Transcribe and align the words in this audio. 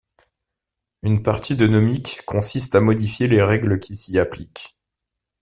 Une 1.03 1.21
partie 1.21 1.55
de 1.55 1.67
Nomic 1.67 2.23
consiste 2.25 2.73
à 2.73 2.81
modifier 2.81 3.27
les 3.27 3.43
règles 3.43 3.79
qui 3.79 3.95
s'y 3.95 4.17
appliquent. 4.17 4.75